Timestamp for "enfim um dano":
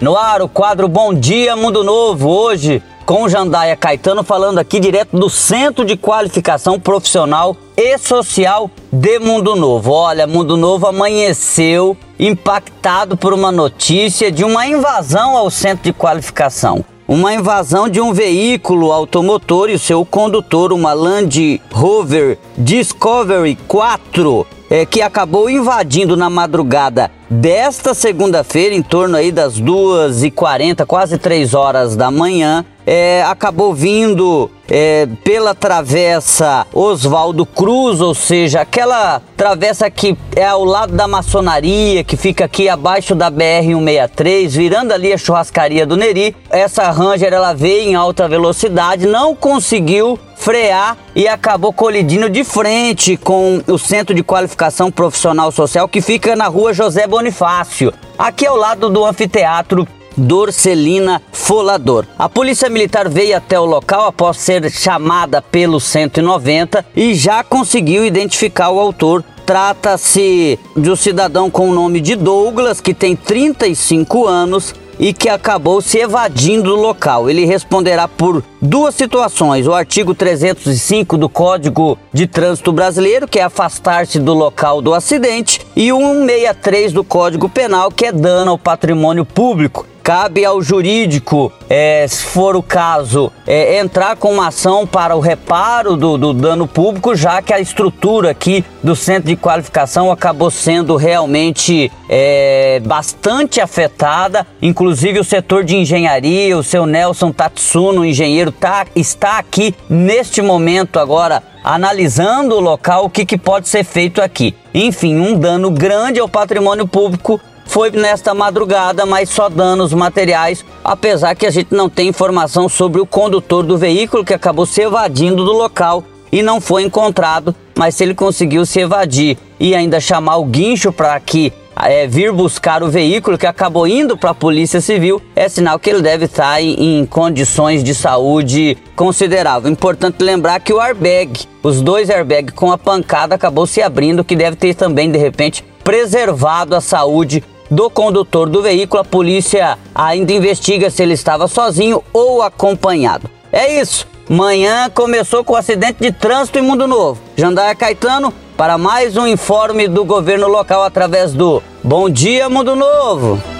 114.72-115.70